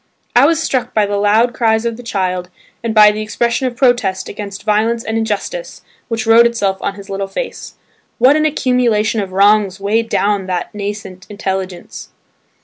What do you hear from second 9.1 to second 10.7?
of wrongs weighed down